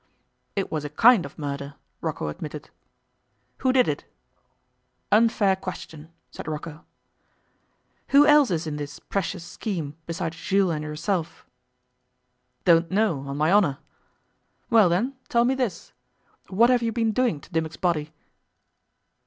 'It 0.55 0.71
was 0.71 0.83
a 0.83 0.89
kind 0.89 1.27
of 1.27 1.37
murder,' 1.37 1.75
Rocco 2.01 2.29
admitted. 2.29 2.71
'Who 3.59 3.71
did 3.71 3.87
it?' 3.87 4.03
'Unfair 5.11 5.55
question,' 5.55 6.11
said 6.31 6.47
Rocco. 6.47 6.83
'Who 8.07 8.25
else 8.25 8.49
is 8.49 8.65
in 8.65 8.77
this 8.77 8.97
precious 8.97 9.43
scheme 9.43 9.95
besides 10.07 10.37
Jules 10.37 10.73
and 10.73 10.83
yourself?' 10.83 11.45
'Don't 12.65 12.89
know, 12.89 13.19
on 13.27 13.37
my 13.37 13.51
honour.' 13.51 13.77
'Well, 14.71 14.89
then, 14.89 15.13
tell 15.29 15.45
me 15.45 15.53
this. 15.53 15.93
What 16.47 16.71
have 16.71 16.81
you 16.81 16.91
been 16.91 17.11
doing 17.11 17.39
to 17.39 17.51
Dimmock's 17.51 17.77
body? 17.77 18.11